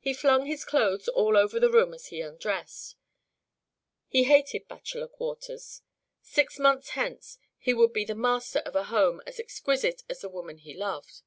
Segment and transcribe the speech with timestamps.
[0.00, 2.96] He flung his clothes all over the room as he undressed.
[4.06, 5.80] He hated bachelor quarters.
[6.20, 10.28] Six months hence he would be the master of a home as exquisite as the
[10.28, 11.22] woman he loved.